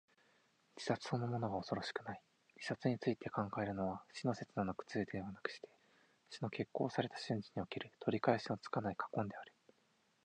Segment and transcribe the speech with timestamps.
[0.77, 2.21] 自殺そのものは恐ろしくない。
[2.55, 5.69] 自殺について考えるのは、死の刹那の苦痛ではなくして、
[6.31, 9.53] 死の決行された瞬時における、取り返しのつかない悔恨である。